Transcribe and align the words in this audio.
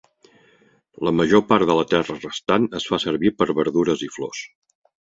La 1.09 1.13
major 1.17 1.43
part 1.51 1.69
de 1.71 1.75
la 1.81 1.85
terra 1.93 2.17
restant 2.23 2.67
es 2.81 2.91
fa 2.95 3.03
servir 3.07 3.37
per 3.39 3.51
verdures 3.63 4.07
i 4.11 4.15
flors. 4.19 4.47